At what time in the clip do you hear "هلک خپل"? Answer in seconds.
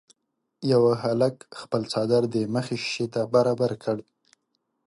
1.03-1.81